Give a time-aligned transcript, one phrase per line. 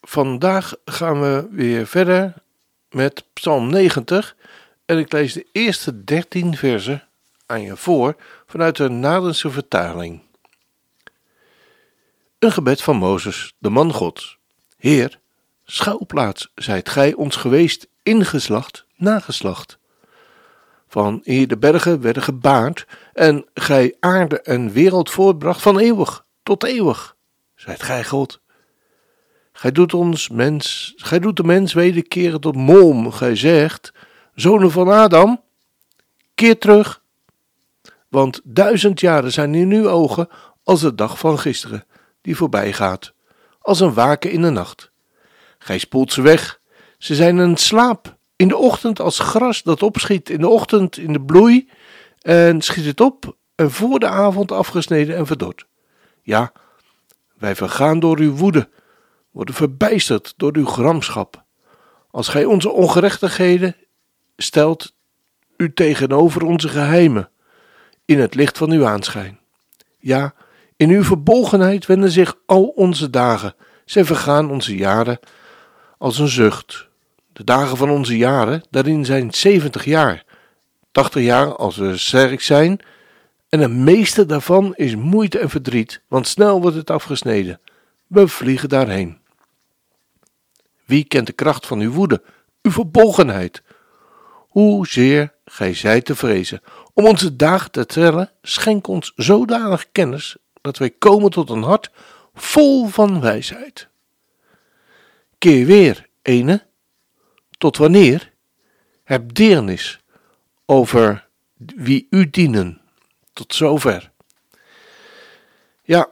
[0.00, 2.34] Vandaag gaan we weer verder
[2.90, 4.36] met Psalm 90
[4.84, 7.08] en ik lees de eerste 13 versen
[7.46, 10.22] aan je voor vanuit de Nadense vertaling.
[12.38, 14.38] Een gebed van Mozes, de man Gods.
[14.76, 15.18] Heer,
[15.64, 19.78] schouwplaats zijt gij ons geweest in geslacht na geslacht.
[20.88, 26.64] Van eer de bergen werden gebaard en gij aarde en wereld voortbracht van eeuwig tot
[26.64, 27.16] eeuwig,
[27.54, 28.40] zijt gij God.
[29.60, 33.12] Gij doet ons mens, gij doet de mens wederkeren tot mom.
[33.12, 33.92] Gij zegt,
[34.34, 35.42] zonen van Adam,
[36.34, 37.02] keer terug.
[38.08, 40.28] Want duizend jaren zijn in uw ogen
[40.62, 41.84] als de dag van gisteren,
[42.20, 43.12] die voorbij gaat,
[43.60, 44.90] als een waken in de nacht.
[45.58, 46.60] Gij spoelt ze weg,
[46.98, 51.12] ze zijn een slaap, in de ochtend als gras dat opschiet, in de ochtend in
[51.12, 51.68] de bloei,
[52.20, 55.66] en schiet het op, en voor de avond afgesneden en verdord.
[56.22, 56.52] Ja,
[57.38, 58.68] wij vergaan door uw woede,
[59.30, 61.44] worden verbijsterd door uw gramschap.
[62.10, 63.76] Als gij onze ongerechtigheden
[64.36, 64.92] stelt
[65.56, 67.30] u tegenover onze geheimen,
[68.04, 69.38] in het licht van uw aanschijn.
[69.98, 70.34] Ja,
[70.76, 75.18] in uw verbolgenheid wenden zich al onze dagen, zij vergaan onze jaren
[75.98, 76.88] als een zucht.
[77.32, 80.24] De dagen van onze jaren, daarin zijn zeventig jaar,
[80.92, 82.80] tachtig jaar als we sterk zijn,
[83.48, 87.60] en het meeste daarvan is moeite en verdriet, want snel wordt het afgesneden.
[88.06, 89.19] We vliegen daarheen.
[90.90, 92.22] Wie kent de kracht van uw woede,
[92.62, 93.62] uw verbolgenheid?
[94.48, 96.60] Hoezeer gij zijt te vrezen.
[96.94, 101.90] Om onze dagen te tellen, schenk ons zodanig kennis dat wij komen tot een hart
[102.34, 103.88] vol van wijsheid.
[105.38, 106.66] Keer weer, ene,
[107.58, 108.32] tot wanneer?
[109.04, 110.00] Heb deernis
[110.66, 112.80] over wie u dienen.
[113.32, 114.10] Tot zover.
[115.82, 116.08] Ja,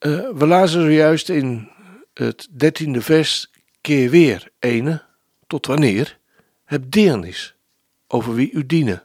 [0.00, 1.70] uh, we lazen zojuist in
[2.14, 3.49] het dertiende vers
[3.80, 5.02] keer weer, ene,
[5.46, 6.18] tot wanneer,
[6.64, 7.54] heb deernis
[8.06, 9.02] over wie u dienen.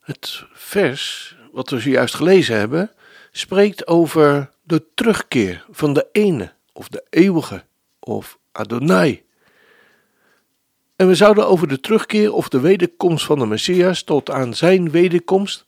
[0.00, 2.90] Het vers, wat we zojuist gelezen hebben,
[3.30, 7.64] spreekt over de terugkeer van de ene, of de eeuwige,
[7.98, 9.26] of Adonai.
[10.96, 14.90] En we zouden over de terugkeer of de wederkomst van de Messias tot aan zijn
[14.90, 15.66] wederkomst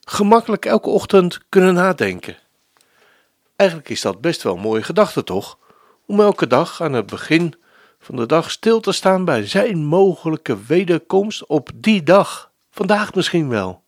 [0.00, 2.36] gemakkelijk elke ochtend kunnen nadenken.
[3.56, 5.58] Eigenlijk is dat best wel een mooie gedachte, toch?
[6.08, 7.54] Om elke dag aan het begin
[7.98, 13.48] van de dag stil te staan bij zijn mogelijke wederkomst op die dag, vandaag misschien
[13.48, 13.82] wel.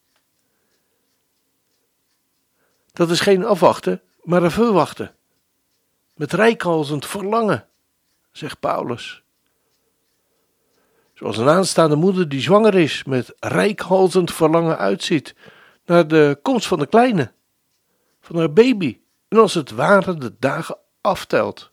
[2.92, 5.14] Dat is geen afwachten, maar een verwachten.
[6.14, 7.66] Met rijkhalzend verlangen,
[8.32, 9.22] zegt Paulus.
[11.14, 15.34] Zoals een aanstaande moeder die zwanger is, met rijkhalzend verlangen uitziet
[15.84, 17.32] naar de komst van de kleine,
[18.20, 21.69] van haar baby, en als het ware de dagen aftelt.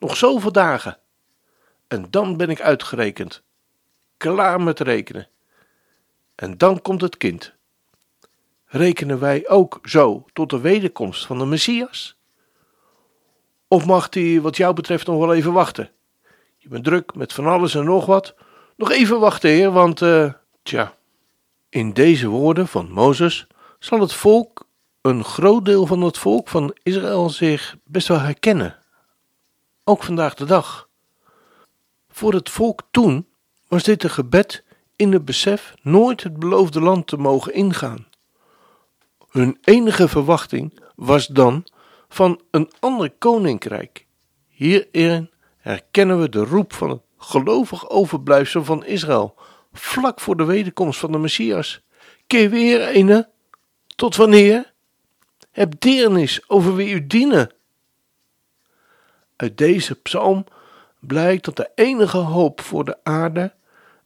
[0.00, 0.98] Nog zoveel dagen.
[1.88, 3.42] En dan ben ik uitgerekend.
[4.16, 5.28] Klaar met rekenen.
[6.34, 7.52] En dan komt het kind.
[8.66, 12.16] Rekenen wij ook zo tot de wederkomst van de Messias?
[13.68, 15.90] Of mag die wat jou betreft nog wel even wachten?
[16.56, 18.34] Je bent druk met van alles en nog wat.
[18.76, 20.32] Nog even wachten, heer, want, uh,
[20.62, 20.96] tja,
[21.68, 23.46] in deze woorden van Mozes
[23.78, 24.66] zal het volk,
[25.00, 28.79] een groot deel van het volk van Israël, zich best wel herkennen
[29.90, 30.88] ook vandaag de dag.
[32.08, 33.26] Voor het volk toen
[33.68, 34.64] was dit een gebed
[34.96, 38.06] in het besef nooit het beloofde land te mogen ingaan.
[39.30, 41.64] Hun enige verwachting was dan
[42.08, 44.06] van een ander koninkrijk.
[44.48, 49.34] Hierin herkennen we de roep van het gelovig overblijfsel van Israël,
[49.72, 51.80] vlak voor de wederkomst van de Messias.
[52.26, 53.28] Keer weer ene,
[53.96, 54.72] tot wanneer?
[55.50, 57.50] Heb deernis over wie u dienen,
[59.40, 60.44] uit deze psalm
[60.98, 63.52] blijkt dat de enige hoop voor de aarde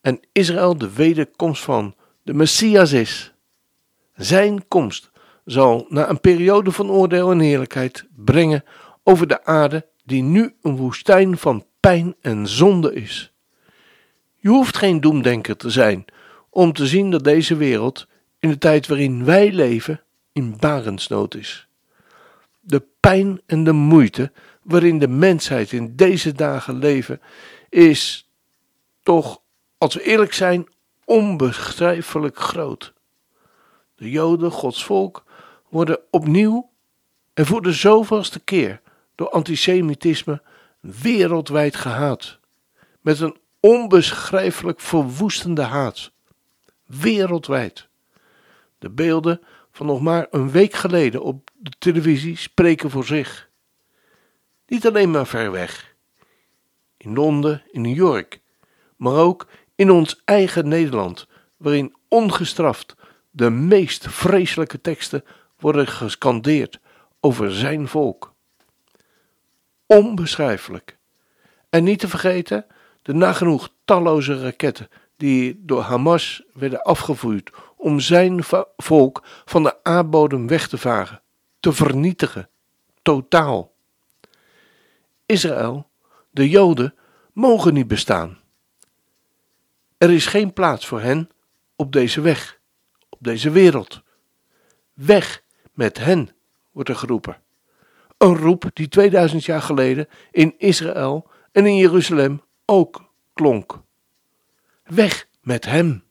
[0.01, 3.35] en Israël de wederkomst van de Messias is.
[4.15, 5.11] Zijn komst
[5.45, 8.65] zal na een periode van oordeel en heerlijkheid brengen
[9.03, 13.33] over de aarde die nu een woestijn van pijn en zonde is.
[14.37, 16.05] Je hoeft geen doemdenker te zijn
[16.51, 18.07] om te zien dat deze wereld
[18.39, 20.03] in de tijd waarin wij leven
[20.33, 21.69] in barensnood is.
[22.61, 24.33] De pijn en de moeite
[24.64, 27.20] waarin de mensheid in deze dagen leven,
[27.69, 28.31] is
[29.02, 29.40] toch,
[29.78, 30.69] als we eerlijk zijn,
[31.05, 32.93] onbeschrijfelijk groot.
[33.96, 35.25] De Joden, Gods volk,
[35.69, 36.70] worden opnieuw
[37.34, 38.81] en voor de zoveelste keer
[39.14, 40.43] door antisemitisme
[40.81, 42.38] wereldwijd gehaat.
[43.00, 46.12] Met een onbeschrijfelijk verwoestende haat.
[46.87, 47.88] Wereldwijd.
[48.78, 49.40] De beelden
[49.72, 53.49] van nog maar een week geleden op de televisie spreken voor zich.
[54.66, 55.94] Niet alleen maar ver weg.
[56.96, 58.40] In Londen, in New York,
[58.96, 61.26] maar ook in ons eigen Nederland,
[61.56, 62.94] waarin ongestraft
[63.31, 65.25] de meest vreselijke teksten
[65.58, 66.81] worden gescandeerd
[67.20, 68.34] over zijn volk.
[69.87, 70.99] Onbeschrijfelijk.
[71.70, 72.66] En niet te vergeten
[73.02, 78.40] de nagenoeg talloze raketten die door Hamas werden afgevuurd om zijn
[78.76, 81.22] volk van de aardbodem weg te vagen,
[81.61, 82.49] te vernietigen,
[83.02, 83.74] totaal.
[85.26, 85.91] Israël,
[86.31, 86.94] de Joden,
[87.32, 88.38] mogen niet bestaan.
[89.99, 91.31] Er is geen plaats voor hen
[91.76, 92.59] op deze weg,
[93.09, 94.03] op deze wereld.
[94.93, 95.43] Weg
[95.73, 96.31] met hen,
[96.73, 97.43] wordt er geroepen.
[98.19, 103.82] Een roep die 2000 jaar geleden in Israël en in Jeruzalem ook klonk.
[104.85, 106.05] Weg met hem.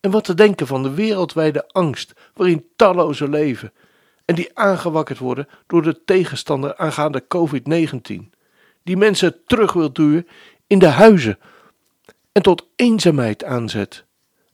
[0.00, 3.72] En wat te denken van de wereldwijde angst waarin talloze leven
[4.24, 8.30] en die aangewakkerd worden door de tegenstander aangaande COVID-19,
[8.82, 10.26] die mensen terug wil duwen
[10.66, 11.38] in de huizen
[12.32, 14.04] en tot eenzaamheid aanzet.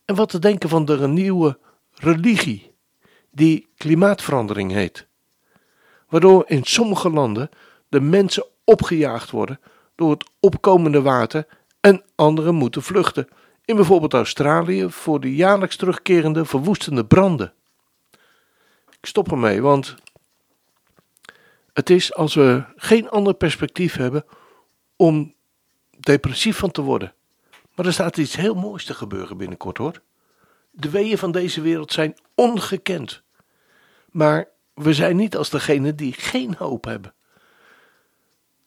[0.05, 1.59] En wat te denken van de nieuwe
[1.95, 2.75] religie,
[3.31, 5.07] die klimaatverandering heet,
[6.09, 7.51] waardoor in sommige landen
[7.89, 9.61] de mensen opgejaagd worden
[9.95, 11.47] door het opkomende water
[11.81, 13.29] en anderen moeten vluchten,
[13.65, 17.53] in bijvoorbeeld Australië voor de jaarlijks terugkerende verwoestende branden.
[19.01, 19.95] Ik stop ermee, want
[21.73, 24.25] het is als we geen ander perspectief hebben
[24.97, 25.35] om
[26.01, 27.15] depressief van te worden.
[27.75, 30.03] Maar er staat iets heel moois te gebeuren binnenkort hoor.
[30.71, 33.23] De weeën van deze wereld zijn ongekend.
[34.11, 37.15] Maar we zijn niet als degene die geen hoop hebben.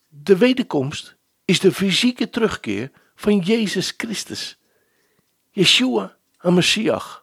[0.08, 1.16] De wederkomst
[1.46, 4.60] is de fysieke terugkeer van Jezus Christus.
[5.52, 7.22] Yeshua, Messias,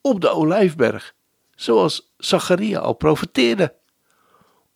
[0.00, 1.14] op de olijfberg,
[1.56, 3.74] zoals Zacharia al profeteerde.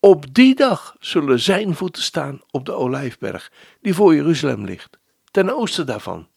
[0.01, 4.99] Op die dag zullen zijn voeten staan op de olijfberg, die voor Jeruzalem ligt,
[5.31, 6.29] ten oosten daarvan.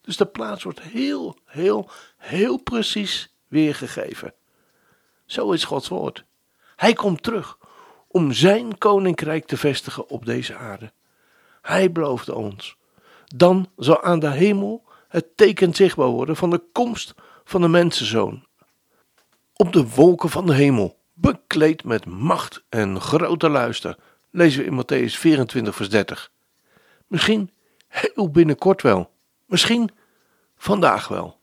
[0.00, 4.34] Dus de plaats wordt heel, heel, heel precies weergegeven.
[5.26, 6.24] Zo is Gods woord.
[6.76, 7.58] Hij komt terug
[8.08, 10.92] om zijn koninkrijk te vestigen op deze aarde.
[11.62, 12.76] Hij beloofde ons.
[13.24, 17.14] Dan zal aan de hemel het teken zichtbaar worden van de komst
[17.44, 18.46] van de mensenzoon.
[19.60, 23.98] Op de wolken van de hemel, bekleed met macht en grote luister,
[24.30, 26.30] lezen we in Matthäus 24, vers 30.
[27.06, 27.50] Misschien
[27.88, 29.10] heel binnenkort wel,
[29.46, 29.90] misschien
[30.56, 31.38] vandaag wel.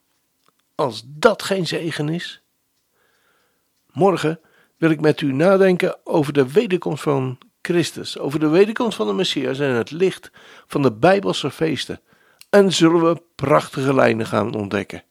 [0.76, 2.42] Als dat geen zegen is.
[3.92, 4.40] Morgen
[4.78, 9.14] wil ik met u nadenken over de wederkomst van Christus, over de wederkomst van de
[9.14, 10.32] Messias en het licht
[10.68, 12.02] van de Bijbelse feesten.
[12.50, 15.04] En zullen we prachtige lijnen gaan ontdekken.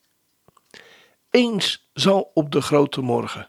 [1.31, 3.49] Eens zal op de grote morgen.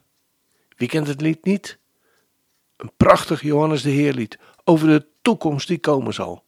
[0.78, 1.78] Wie kent het lied niet?
[2.78, 6.44] Een prachtig Johannes de Heerlied over de toekomst die komen zal.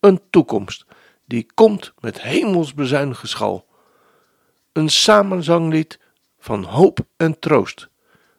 [0.00, 0.84] Een toekomst
[1.24, 3.66] die komt met hemelsbezuin geschal.
[4.72, 5.98] Een samenzanglied
[6.38, 7.88] van hoop en troost.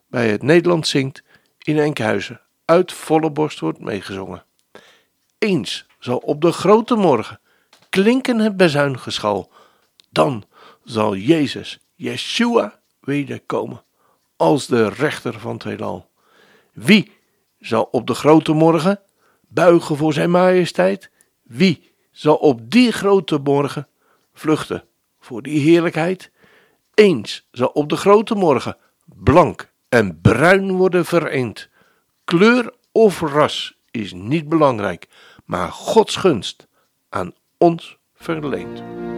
[0.07, 1.23] Bij het Nederland zingt
[1.57, 4.45] in Enkhuizen uit volle borst wordt meegezongen.
[5.38, 7.39] Eens zal op de grote morgen
[7.89, 9.51] klinken het bezuingeschal.
[10.09, 10.43] Dan
[10.83, 13.83] zal Jezus, Yeshua, wederkomen
[14.36, 16.05] als de rechter van het.
[16.74, 17.12] Wie
[17.60, 19.00] zal op de grote morgen
[19.48, 21.10] buigen voor zijn majesteit?
[21.43, 23.88] Wie zal op die grote morgen
[24.33, 24.83] vluchten
[25.19, 26.31] voor die heerlijkheid?
[26.93, 31.69] Eens zal op de grote morgen blank en bruin worden vereend
[32.24, 35.07] Kleur of ras is niet belangrijk,
[35.45, 36.67] maar Gods gunst
[37.10, 39.12] aan ons verleent.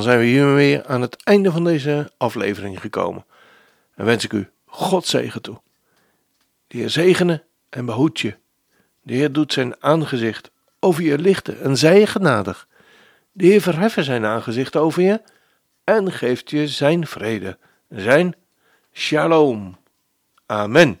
[0.00, 3.24] Dan zijn we hiermee aan het einde van deze aflevering gekomen.
[3.94, 5.60] En wens ik u God zegen toe.
[6.66, 8.36] De Heer zegene en behoed je.
[9.02, 12.68] De Heer doet zijn aangezicht over je lichten en zij je genadig.
[13.32, 15.22] De Heer verheffen zijn aangezicht over je
[15.84, 18.34] en geeft je zijn vrede, zijn
[18.92, 19.78] shalom.
[20.46, 21.00] Amen.